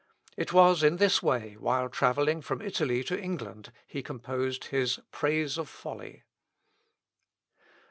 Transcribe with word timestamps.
It 0.35 0.51
was 0.51 0.81
in 0.81 0.97
this 0.97 1.21
way, 1.21 1.55
while 1.59 1.87
travelling 1.87 2.41
from 2.41 2.59
Italy 2.59 3.03
to 3.03 3.21
England, 3.21 3.71
he 3.85 4.01
composed 4.01 4.65
his 4.73 4.99
Praise 5.11 5.59
of 5.59 5.69
Folly. 5.69 6.23